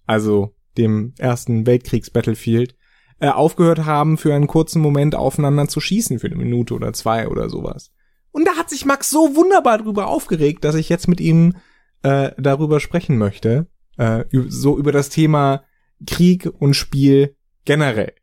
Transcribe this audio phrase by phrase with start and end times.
[0.08, 2.74] also dem ersten Weltkriegs Battlefield,
[3.20, 7.28] äh, aufgehört haben, für einen kurzen Moment aufeinander zu schießen, für eine Minute oder zwei
[7.28, 7.92] oder sowas.
[8.32, 11.56] Und da hat sich Max so wunderbar drüber aufgeregt, dass ich jetzt mit ihm
[12.04, 13.68] äh, darüber sprechen möchte.
[13.98, 15.64] Äh, so über das Thema
[16.06, 18.14] Krieg und Spiel generell.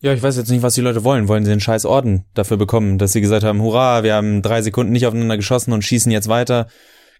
[0.00, 1.26] Ja, ich weiß jetzt nicht, was die Leute wollen.
[1.26, 4.62] Wollen sie den scheiß Orden dafür bekommen, dass sie gesagt haben, hurra, wir haben drei
[4.62, 6.68] Sekunden nicht aufeinander geschossen und schießen jetzt weiter,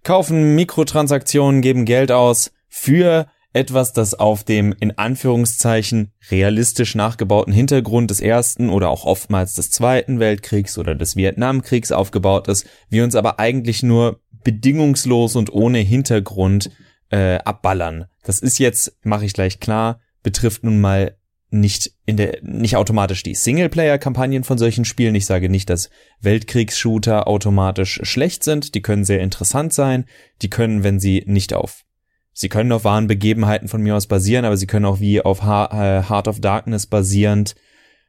[0.04, 3.26] kaufen Mikrotransaktionen, geben Geld aus für
[3.58, 9.70] etwas, das auf dem in Anführungszeichen realistisch nachgebauten Hintergrund des ersten oder auch oftmals des
[9.70, 15.78] zweiten Weltkriegs oder des Vietnamkriegs aufgebaut ist, wir uns aber eigentlich nur bedingungslos und ohne
[15.78, 16.70] Hintergrund
[17.10, 18.06] äh, abballern.
[18.22, 21.16] Das ist jetzt, mache ich gleich klar, betrifft nun mal
[21.50, 25.14] nicht in der nicht automatisch die Singleplayer-Kampagnen von solchen Spielen.
[25.14, 28.74] Ich sage nicht, dass Weltkriegsshooter automatisch schlecht sind.
[28.74, 30.04] Die können sehr interessant sein.
[30.42, 31.84] Die können, wenn sie nicht auf
[32.40, 35.40] Sie können auf wahren Begebenheiten von mir aus basieren, aber sie können auch wie auf
[35.40, 37.56] äh, Heart of Darkness basierend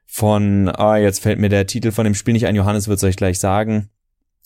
[0.05, 3.03] von, ah, jetzt fällt mir der Titel von dem Spiel nicht ein, Johannes wird es
[3.03, 3.89] euch gleich sagen.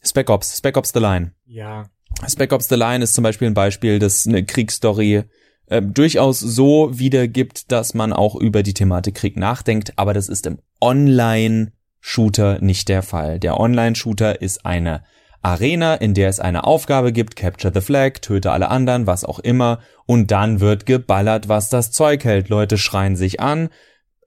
[0.02, 1.34] Spec Ops, Spec Ops The Line.
[1.46, 1.90] Ja.
[2.26, 5.24] Spec Ops The Line ist zum Beispiel ein Beispiel, das eine Kriegsstory
[5.66, 10.46] äh, durchaus so wiedergibt, dass man auch über die Thematik Krieg nachdenkt, aber das ist
[10.46, 13.38] im Online-Shooter nicht der Fall.
[13.38, 15.04] Der Online-Shooter ist eine
[15.44, 19.40] Arena, in der es eine Aufgabe gibt, Capture the Flag, töte alle anderen, was auch
[19.40, 22.50] immer, und dann wird geballert, was das Zeug hält.
[22.50, 23.70] Leute schreien sich an.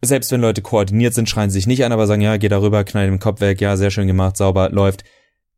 [0.03, 3.06] Selbst wenn Leute koordiniert sind, schreien sich nicht an, aber sagen, ja, geh darüber, knall
[3.06, 5.04] den Kopf weg, ja, sehr schön gemacht, sauber, läuft.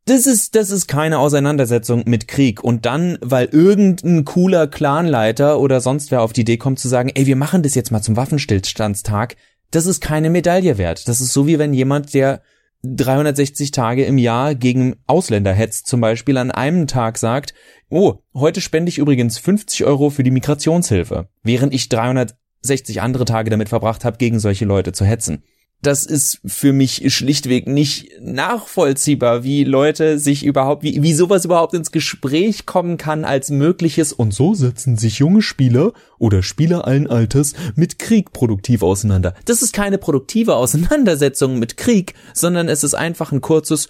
[0.04, 2.62] Das ist, das ist keine Auseinandersetzung mit Krieg.
[2.62, 7.10] Und dann, weil irgendein cooler Clanleiter oder sonst wer auf die Idee kommt zu sagen,
[7.14, 9.36] ey, wir machen das jetzt mal zum Waffenstillstandstag,
[9.72, 11.08] das ist keine Medaille wert.
[11.08, 12.42] Das ist so wie wenn jemand, der
[12.84, 17.54] 360 Tage im Jahr gegen Ausländer hetzt, zum Beispiel an einem Tag sagt,
[17.90, 23.50] oh, heute spende ich übrigens 50 Euro für die Migrationshilfe, während ich 360 andere Tage
[23.50, 25.42] damit verbracht habe, gegen solche Leute zu hetzen
[25.80, 31.72] das ist für mich schlichtweg nicht nachvollziehbar, wie Leute sich überhaupt, wie, wie sowas überhaupt
[31.74, 34.12] ins Gespräch kommen kann als mögliches.
[34.12, 39.34] Und so setzen sich junge Spieler oder Spieler allen Alters mit Krieg produktiv auseinander.
[39.44, 43.88] Das ist keine produktive Auseinandersetzung mit Krieg, sondern es ist einfach ein kurzes,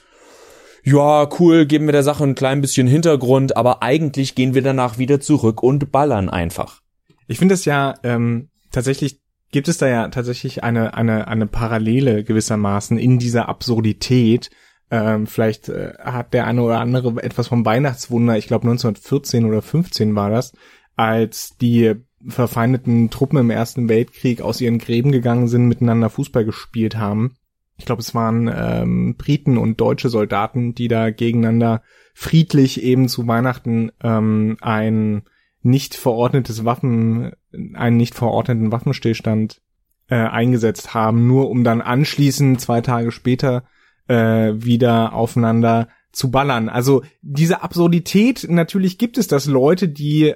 [0.84, 4.98] ja, cool, geben wir der Sache ein klein bisschen Hintergrund, aber eigentlich gehen wir danach
[4.98, 6.82] wieder zurück und ballern einfach.
[7.28, 9.20] Ich finde es ja ähm, tatsächlich
[9.50, 14.50] gibt es da ja tatsächlich eine, eine, eine Parallele gewissermaßen in dieser Absurdität.
[14.90, 19.62] Ähm, vielleicht äh, hat der eine oder andere etwas vom Weihnachtswunder, ich glaube 1914 oder
[19.62, 20.52] 15 war das,
[20.96, 21.94] als die
[22.26, 27.36] verfeindeten Truppen im Ersten Weltkrieg aus ihren Gräben gegangen sind, miteinander Fußball gespielt haben.
[27.76, 33.28] Ich glaube, es waren ähm, Briten und deutsche Soldaten, die da gegeneinander friedlich eben zu
[33.28, 35.22] Weihnachten ähm, ein
[35.62, 37.32] nicht verordnetes Waffen,
[37.74, 39.60] einen nicht verordneten Waffenstillstand
[40.08, 43.64] äh, eingesetzt haben, nur um dann anschließend zwei Tage später
[44.06, 46.68] äh, wieder aufeinander zu ballern.
[46.68, 50.34] Also diese Absurdität, natürlich gibt es das Leute, die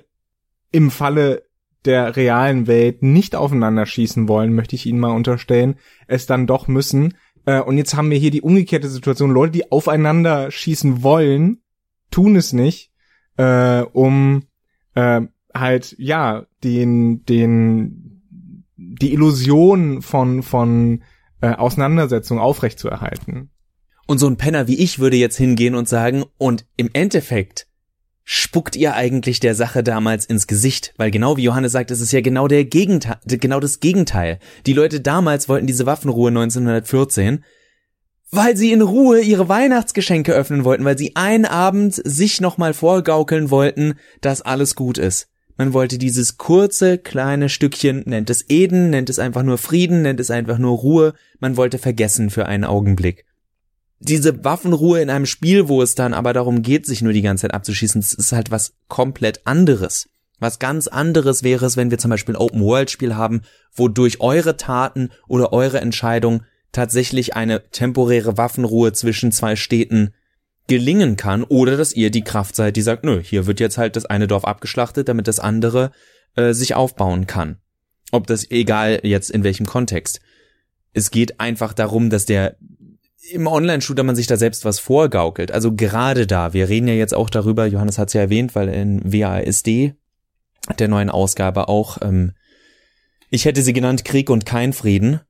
[0.70, 1.44] im Falle
[1.84, 5.76] der realen Welt nicht aufeinander schießen wollen, möchte ich Ihnen mal unterstellen,
[6.06, 7.14] es dann doch müssen.
[7.44, 9.30] Äh, und jetzt haben wir hier die umgekehrte Situation.
[9.30, 11.62] Leute, die aufeinander schießen wollen,
[12.10, 12.92] tun es nicht,
[13.36, 14.44] äh, um
[14.94, 15.22] äh,
[15.54, 18.22] halt ja den den
[18.76, 21.02] die Illusion von von
[21.40, 23.50] äh, Auseinandersetzung aufrechtzuerhalten.
[24.06, 27.66] Und so ein Penner wie ich würde jetzt hingehen und sagen, und im Endeffekt
[28.24, 32.12] spuckt ihr eigentlich der Sache damals ins Gesicht, weil genau wie Johannes sagt, es ist
[32.12, 34.38] ja genau der Gegenteil, genau das Gegenteil.
[34.66, 37.44] Die Leute damals wollten diese Waffenruhe 1914,
[38.32, 43.50] weil sie in Ruhe ihre Weihnachtsgeschenke öffnen wollten, weil sie einen Abend sich nochmal vorgaukeln
[43.50, 45.28] wollten, dass alles gut ist.
[45.56, 50.18] Man wollte dieses kurze, kleine Stückchen, nennt es Eden, nennt es einfach nur Frieden, nennt
[50.18, 53.24] es einfach nur Ruhe, man wollte vergessen für einen Augenblick
[54.02, 57.42] diese Waffenruhe in einem Spiel, wo es dann aber darum geht, sich nur die ganze
[57.42, 60.08] Zeit abzuschießen, das ist halt was komplett anderes.
[60.40, 63.42] Was ganz anderes wäre es, wenn wir zum Beispiel ein Open-World-Spiel haben,
[63.74, 70.14] wo durch eure Taten oder eure Entscheidung tatsächlich eine temporäre Waffenruhe zwischen zwei Städten
[70.68, 73.96] gelingen kann oder dass ihr die Kraft seid, die sagt, nö, hier wird jetzt halt
[73.96, 75.90] das eine Dorf abgeschlachtet, damit das andere
[76.36, 77.58] äh, sich aufbauen kann.
[78.10, 80.20] Ob das egal jetzt in welchem Kontext.
[80.92, 82.56] Es geht einfach darum, dass der
[83.30, 85.52] im Online-Shooter man sich da selbst was vorgaukelt.
[85.52, 88.68] Also gerade da, wir reden ja jetzt auch darüber, Johannes hat es ja erwähnt, weil
[88.68, 89.94] in WASD,
[90.78, 92.32] der neuen Ausgabe auch, ähm,
[93.30, 95.20] ich hätte sie genannt Krieg und kein Frieden,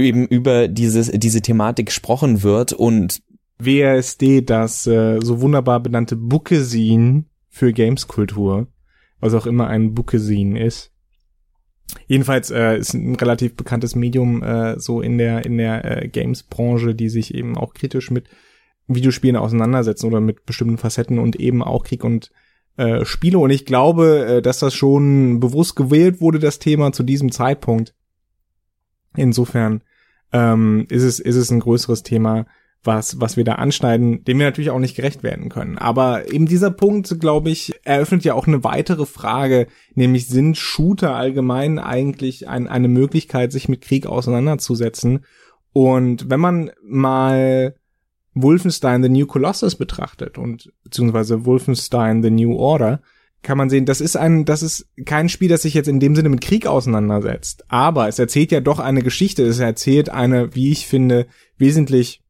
[0.00, 3.22] eben über dieses, diese Thematik gesprochen wird und
[3.58, 8.68] WASD, das äh, so wunderbar benannte Bookesin für Gameskultur,
[9.20, 10.92] was auch immer ein Bookesin ist.
[12.06, 16.94] Jedenfalls äh, ist ein relativ bekanntes Medium äh, so in der in der äh, Games-Branche,
[16.94, 18.28] die sich eben auch kritisch mit
[18.86, 22.30] Videospielen auseinandersetzen oder mit bestimmten Facetten und eben auch Krieg und
[22.76, 23.38] äh, Spiele.
[23.38, 27.94] Und ich glaube, äh, dass das schon bewusst gewählt wurde, das Thema zu diesem Zeitpunkt.
[29.16, 29.82] Insofern
[30.32, 32.46] ähm, ist es ist es ein größeres Thema,
[32.82, 35.76] was, was wir da anschneiden, dem wir natürlich auch nicht gerecht werden können.
[35.76, 41.14] Aber eben dieser Punkt, glaube ich, eröffnet ja auch eine weitere Frage, nämlich sind Shooter
[41.14, 45.24] allgemein eigentlich ein, eine Möglichkeit, sich mit Krieg auseinanderzusetzen?
[45.72, 47.74] Und wenn man mal
[48.34, 53.02] Wolfenstein The New Colossus betrachtet und beziehungsweise Wolfenstein The New Order,
[53.42, 56.14] kann man sehen, das ist ein, das ist kein Spiel, das sich jetzt in dem
[56.14, 57.64] Sinne mit Krieg auseinandersetzt.
[57.68, 59.44] Aber es erzählt ja doch eine Geschichte.
[59.44, 61.26] Es erzählt eine, wie ich finde,
[61.56, 62.22] wesentlich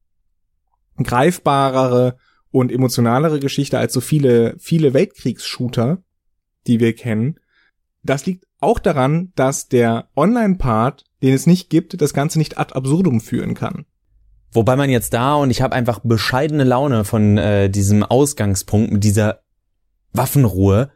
[1.02, 2.16] greifbarere
[2.50, 6.02] und emotionalere Geschichte als so viele, viele Weltkriegs-Shooter,
[6.66, 7.38] die wir kennen.
[8.02, 12.74] Das liegt auch daran, dass der Online-Part, den es nicht gibt, das Ganze nicht ad
[12.74, 13.84] absurdum führen kann.
[14.52, 19.04] Wobei man jetzt da, und ich habe einfach bescheidene Laune von äh, diesem Ausgangspunkt mit
[19.04, 19.42] dieser
[20.12, 20.90] Waffenruhe,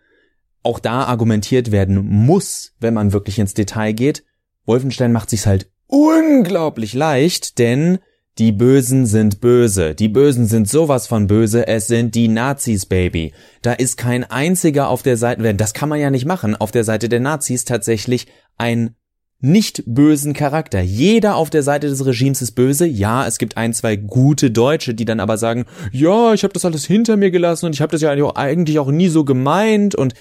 [0.65, 4.25] auch da argumentiert werden muss, wenn man wirklich ins Detail geht.
[4.67, 7.99] Wolfenstein macht sich's halt unglaublich leicht, denn
[8.39, 9.95] die Bösen sind böse.
[9.95, 11.69] Die Bösen sind sowas von böse.
[11.69, 13.33] Es sind die Nazis, Baby.
[13.63, 16.83] Da ist kein einziger auf der Seite, das kann man ja nicht machen, auf der
[16.83, 18.27] Seite der Nazis tatsächlich
[18.59, 18.97] ein
[19.41, 20.81] nicht bösen Charakter.
[20.81, 22.87] Jeder auf der Seite des Regimes ist böse.
[22.87, 26.65] Ja, es gibt ein, zwei gute Deutsche, die dann aber sagen, ja, ich habe das
[26.65, 30.15] alles hinter mir gelassen und ich habe das ja eigentlich auch nie so gemeint und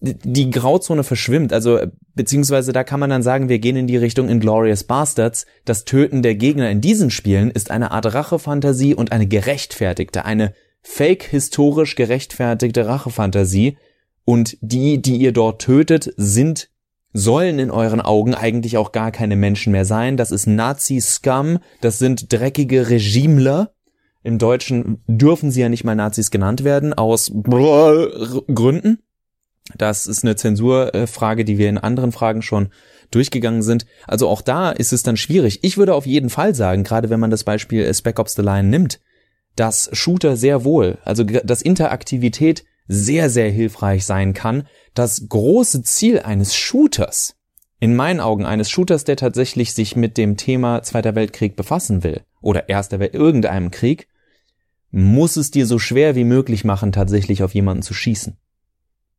[0.00, 1.52] die Grauzone verschwimmt.
[1.52, 1.80] Also,
[2.14, 5.46] beziehungsweise da kann man dann sagen, wir gehen in die Richtung Inglorious Bastards.
[5.64, 10.52] Das Töten der Gegner in diesen Spielen ist eine Art Rachefantasie und eine gerechtfertigte, eine
[10.82, 13.78] fake-historisch gerechtfertigte Rachefantasie.
[14.24, 16.68] Und die, die ihr dort tötet, sind,
[17.12, 20.16] sollen in euren Augen eigentlich auch gar keine Menschen mehr sein.
[20.16, 23.72] Das ist Nazi-Scum, das sind dreckige Regimler.
[24.22, 28.98] Im Deutschen dürfen sie ja nicht mal Nazis genannt werden, aus Gründen.
[29.74, 32.68] Das ist eine Zensurfrage, die wir in anderen Fragen schon
[33.10, 33.86] durchgegangen sind.
[34.06, 35.60] Also auch da ist es dann schwierig.
[35.62, 38.68] Ich würde auf jeden Fall sagen, gerade wenn man das Beispiel Spec Ops The Line
[38.68, 39.00] nimmt,
[39.56, 44.68] dass Shooter sehr wohl, also dass Interaktivität sehr, sehr hilfreich sein kann.
[44.94, 47.36] Das große Ziel eines Shooters,
[47.80, 52.22] in meinen Augen eines Shooters, der tatsächlich sich mit dem Thema Zweiter Weltkrieg befassen will
[52.40, 54.08] oder Erster Welt, irgendeinem Krieg,
[54.90, 58.36] muss es dir so schwer wie möglich machen, tatsächlich auf jemanden zu schießen.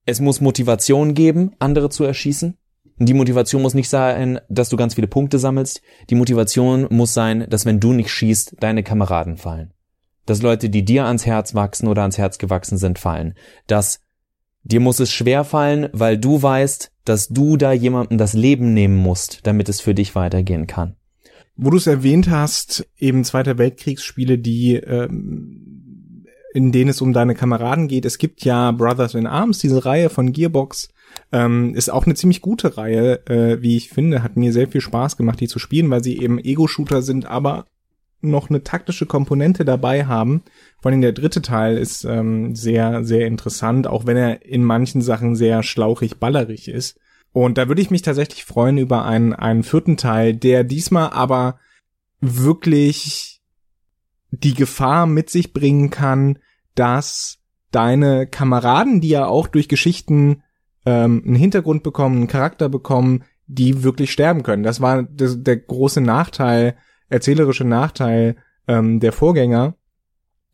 [0.09, 2.55] Es muss Motivation geben, andere zu erschießen.
[2.97, 5.81] Die Motivation muss nicht sein, dass du ganz viele Punkte sammelst.
[6.09, 9.73] Die Motivation muss sein, dass wenn du nicht schießt, deine Kameraden fallen.
[10.25, 13.33] Dass Leute, die dir ans Herz wachsen oder ans Herz gewachsen sind, fallen.
[13.67, 13.99] Dass
[14.63, 18.95] dir muss es schwer fallen, weil du weißt, dass du da jemandem das Leben nehmen
[18.95, 20.95] musst, damit es für dich weitergehen kann.
[21.57, 25.66] Wo du es erwähnt hast, eben Zweiter Weltkriegsspiele, die ähm,
[26.53, 28.05] in denen es um deine Kameraden geht.
[28.05, 30.89] Es gibt ja Brothers in Arms, diese Reihe von Gearbox.
[31.31, 34.23] Ähm, ist auch eine ziemlich gute Reihe, äh, wie ich finde.
[34.23, 37.65] Hat mir sehr viel Spaß gemacht, die zu spielen, weil sie eben Ego-Shooter sind, aber
[38.21, 40.43] noch eine taktische Komponente dabei haben.
[40.81, 45.01] Vor allem der dritte Teil ist ähm, sehr, sehr interessant, auch wenn er in manchen
[45.01, 46.99] Sachen sehr schlauchig, ballerig ist.
[47.31, 51.59] Und da würde ich mich tatsächlich freuen über einen, einen vierten Teil, der diesmal aber
[52.19, 53.36] wirklich
[54.31, 56.39] die Gefahr mit sich bringen kann,
[56.75, 57.39] dass
[57.71, 60.43] deine Kameraden, die ja auch durch Geschichten
[60.85, 64.63] ähm, einen Hintergrund bekommen, einen Charakter bekommen, die wirklich sterben können.
[64.63, 66.75] Das war das, der große Nachteil,
[67.09, 69.75] erzählerische Nachteil ähm, der Vorgänger,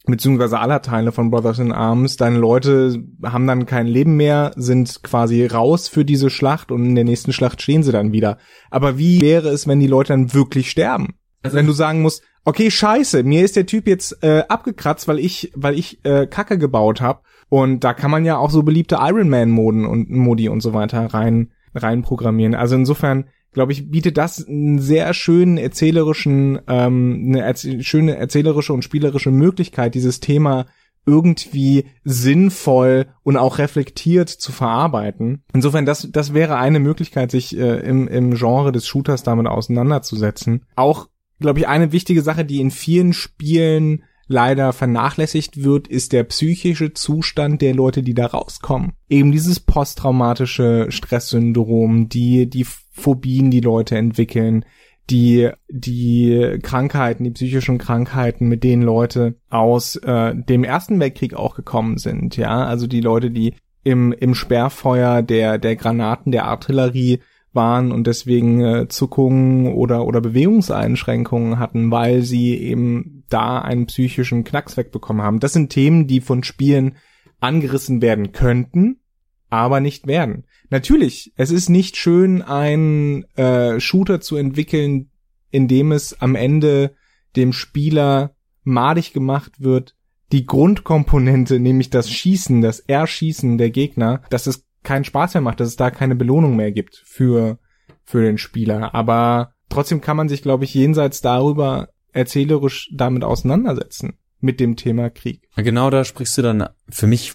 [0.05, 2.17] beziehungsweise aller Teile von Brothers in Arms.
[2.17, 6.95] Deine Leute haben dann kein Leben mehr, sind quasi raus für diese Schlacht und in
[6.95, 8.37] der nächsten Schlacht stehen sie dann wieder.
[8.69, 11.15] Aber wie wäre es, wenn die Leute dann wirklich sterben?
[11.41, 15.19] Also wenn du sagen musst, okay, scheiße, mir ist der Typ jetzt äh, abgekratzt, weil
[15.19, 17.21] ich, weil ich äh, Kacke gebaut habe.
[17.49, 20.73] Und da kann man ja auch so beliebte Iron Man Moden und Modi und so
[20.73, 22.55] weiter rein rein programmieren.
[22.55, 28.73] Also insofern glaube ich, bietet das einen sehr schönen erzählerischen, ähm, eine erz schöne erzählerische
[28.73, 30.65] und spielerische Möglichkeit, dieses Thema
[31.05, 35.43] irgendwie sinnvoll und auch reflektiert zu verarbeiten.
[35.53, 40.65] Insofern, das, das wäre eine Möglichkeit, sich äh, im, im Genre des Shooters damit auseinanderzusetzen.
[40.75, 41.09] Auch,
[41.43, 46.93] glaube ich, eine wichtige Sache, die in vielen Spielen leider vernachlässigt wird, ist der psychische
[46.93, 48.93] Zustand der Leute, die da rauskommen.
[49.09, 54.65] Eben dieses posttraumatische Stresssyndrom, die, die Phobien, die Leute entwickeln,
[55.09, 61.55] die die Krankheiten, die psychischen Krankheiten, mit denen Leute aus äh, dem Ersten Weltkrieg auch
[61.55, 67.19] gekommen sind, ja, also die Leute, die im im Sperrfeuer der der Granaten der Artillerie
[67.53, 74.43] waren und deswegen äh, Zuckungen oder oder Bewegungseinschränkungen hatten, weil sie eben da einen psychischen
[74.43, 75.39] Knacks wegbekommen haben.
[75.39, 76.97] Das sind Themen, die von Spielen
[77.39, 79.01] angerissen werden könnten,
[79.49, 80.45] aber nicht werden.
[80.69, 85.11] Natürlich, es ist nicht schön, einen äh, Shooter zu entwickeln,
[85.51, 86.95] in dem es am Ende
[87.35, 89.95] dem Spieler madig gemacht wird,
[90.31, 95.59] die Grundkomponente, nämlich das Schießen, das Erschießen der Gegner, dass es keinen Spaß mehr macht,
[95.59, 97.59] dass es da keine Belohnung mehr gibt für,
[98.03, 98.93] für den Spieler.
[98.93, 105.09] Aber trotzdem kann man sich, glaube ich, jenseits darüber erzählerisch damit auseinandersetzen mit dem Thema
[105.09, 105.47] Krieg.
[105.55, 107.33] Genau da sprichst du dann für mich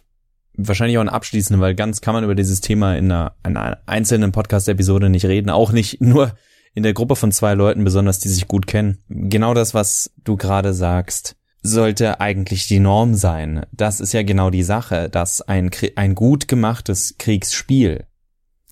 [0.55, 4.33] wahrscheinlich auch ein abschließende, weil ganz kann man über dieses Thema in einer, einer einzelnen
[4.33, 6.33] Podcast-Episode nicht reden, auch nicht nur
[6.75, 8.99] in der Gruppe von zwei Leuten, besonders die sich gut kennen.
[9.09, 11.37] Genau das, was du gerade sagst,
[11.69, 13.65] sollte eigentlich die Norm sein.
[13.73, 18.05] Das ist ja genau die Sache, dass ein, ein gut gemachtes Kriegsspiel,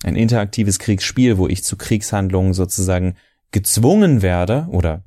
[0.03, 3.15] ein interaktives Kriegsspiel, wo ich zu Kriegshandlungen sozusagen
[3.51, 5.03] gezwungen werde oder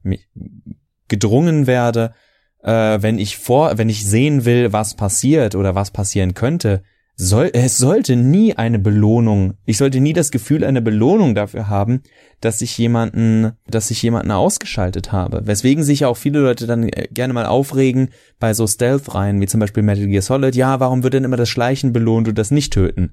[1.09, 2.15] gedrungen werde,
[2.63, 6.83] äh, wenn ich vor, wenn ich sehen will, was passiert oder was passieren könnte,
[7.21, 12.03] soll, es sollte nie eine Belohnung, ich sollte nie das Gefühl eine Belohnung dafür haben,
[12.41, 15.47] dass ich jemanden, dass ich jemanden ausgeschaltet habe.
[15.47, 19.47] Weswegen sich ja auch viele Leute dann äh, gerne mal aufregen bei so Stealth-Reihen, wie
[19.47, 20.57] zum Beispiel Metal Gear Solid.
[20.57, 23.13] Ja, warum wird denn immer das Schleichen belohnt und das Nicht-Töten?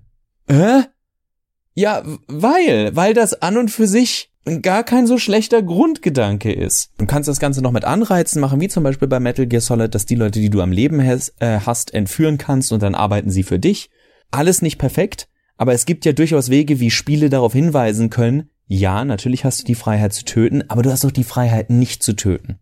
[0.49, 0.83] Hä?
[1.73, 6.91] Ja, weil, weil das an und für sich gar kein so schlechter Grundgedanke ist.
[6.97, 9.93] Du kannst das Ganze noch mit Anreizen machen, wie zum Beispiel bei Metal Gear Solid,
[9.93, 13.29] dass die Leute, die du am Leben hast, äh, hast entführen kannst und dann arbeiten
[13.29, 13.89] sie für dich.
[14.31, 19.05] Alles nicht perfekt, aber es gibt ja durchaus Wege, wie Spiele darauf hinweisen können, ja,
[19.05, 22.13] natürlich hast du die Freiheit zu töten, aber du hast auch die Freiheit nicht zu
[22.13, 22.59] töten.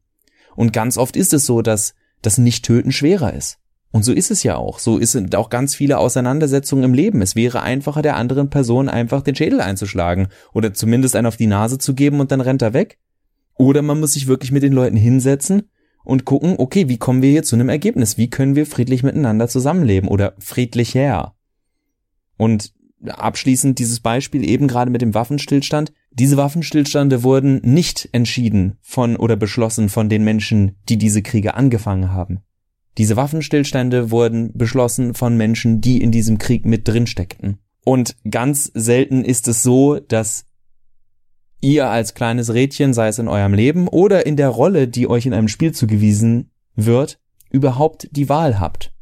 [0.55, 3.57] Und ganz oft ist es so, dass das Nicht-Töten schwerer ist.
[3.91, 4.79] Und so ist es ja auch.
[4.79, 7.21] So sind auch ganz viele Auseinandersetzungen im Leben.
[7.21, 11.47] Es wäre einfacher, der anderen Person einfach den Schädel einzuschlagen oder zumindest einen auf die
[11.47, 12.99] Nase zu geben und dann rennt er weg.
[13.57, 15.69] Oder man muss sich wirklich mit den Leuten hinsetzen
[16.03, 18.17] und gucken, okay, wie kommen wir hier zu einem Ergebnis?
[18.17, 21.34] Wie können wir friedlich miteinander zusammenleben oder friedlich her?
[22.37, 22.73] Und
[23.05, 25.91] abschließend dieses Beispiel eben gerade mit dem Waffenstillstand.
[26.11, 32.11] Diese Waffenstillstande wurden nicht entschieden von oder beschlossen von den Menschen, die diese Kriege angefangen
[32.11, 32.39] haben.
[32.97, 37.59] Diese Waffenstillstände wurden beschlossen von Menschen, die in diesem Krieg mit drin steckten.
[37.83, 40.45] Und ganz selten ist es so, dass
[41.61, 45.25] ihr als kleines Rädchen, sei es in eurem Leben oder in der Rolle, die euch
[45.25, 47.19] in einem Spiel zugewiesen wird,
[47.51, 48.94] überhaupt die Wahl habt.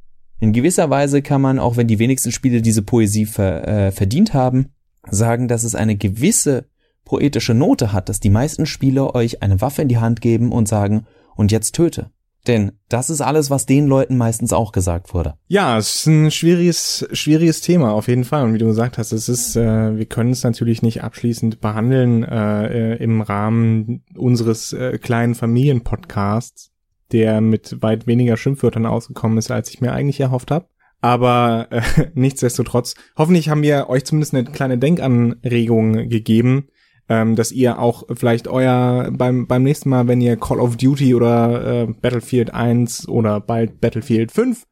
[0.43, 4.33] In gewisser Weise kann man, auch wenn die wenigsten Spiele diese Poesie ver, äh, verdient
[4.33, 4.73] haben,
[5.09, 6.65] sagen, dass es eine gewisse
[7.05, 10.67] poetische Note hat, dass die meisten Spieler euch eine Waffe in die Hand geben und
[10.67, 11.05] sagen,
[11.37, 12.11] und jetzt töte.
[12.45, 15.35] Denn das ist alles, was den Leuten meistens auch gesagt wurde.
[15.47, 18.43] Ja, es ist ein schwieriges, schwieriges Thema auf jeden Fall.
[18.43, 22.23] Und wie du gesagt hast, es ist, äh, wir können es natürlich nicht abschließend behandeln
[22.23, 26.72] äh, äh, im Rahmen unseres äh, kleinen Familienpodcasts,
[27.13, 30.67] der mit weit weniger Schimpfwörtern ausgekommen ist, als ich mir eigentlich erhofft habe.
[30.99, 31.81] Aber äh,
[32.15, 36.67] nichtsdestotrotz, hoffentlich haben wir euch zumindest eine kleine Denkanregung gegeben,
[37.09, 41.13] ähm, dass ihr auch vielleicht euer beim beim nächsten Mal, wenn ihr Call of Duty
[41.13, 44.63] oder äh, Battlefield 1 oder bald Battlefield 5,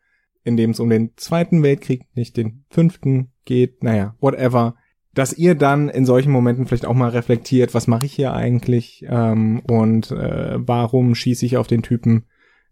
[0.43, 4.75] in dem es um den Zweiten Weltkrieg, nicht den fünften geht, naja, whatever,
[5.13, 9.05] dass ihr dann in solchen Momenten vielleicht auch mal reflektiert, was mache ich hier eigentlich
[9.09, 12.23] ähm, und äh, warum schieße ich auf den Typen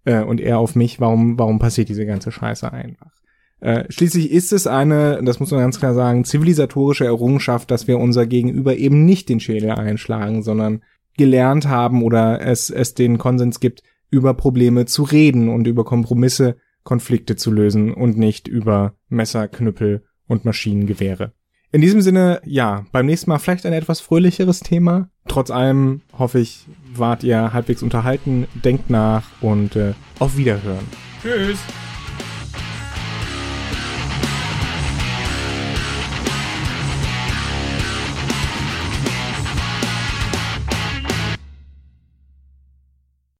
[0.06, 3.12] äh, und er auf mich, warum, warum passiert diese ganze Scheiße einfach?
[3.62, 8.00] Äh, schließlich ist es eine, das muss man ganz klar sagen, zivilisatorische Errungenschaft, dass wir
[8.00, 10.82] unser Gegenüber eben nicht den Schädel einschlagen, sondern
[11.18, 16.58] gelernt haben oder es, es den Konsens gibt, über Probleme zu reden und über Kompromisse
[16.84, 21.34] Konflikte zu lösen und nicht über Messer, Knüppel und Maschinengewehre.
[21.72, 25.10] In diesem Sinne, ja, beim nächsten Mal vielleicht ein etwas fröhlicheres Thema.
[25.28, 30.88] Trotz allem hoffe ich, wart ihr halbwegs unterhalten, denkt nach und äh, auf Wiederhören.
[31.22, 31.60] Tschüss.